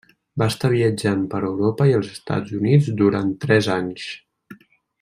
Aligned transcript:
Va 0.41 0.45
estar 0.51 0.69
viatjant 0.75 1.19
per 1.33 1.41
Europa 1.49 1.87
i 1.89 1.93
els 1.99 2.09
Estats 2.15 2.55
Units 2.61 2.89
durant 3.03 3.31
tres 3.45 3.69
anys. 3.77 4.09